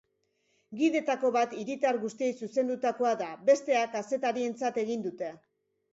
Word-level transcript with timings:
Gidetako 0.79 1.29
bat 1.35 1.53
hiritar 1.63 1.99
guztiei 2.07 2.31
zuzendutakoa 2.45 3.13
da, 3.23 3.29
bestea 3.51 3.85
kazetarientzat 3.97 4.81
egin 4.87 5.05
dute. 5.09 5.35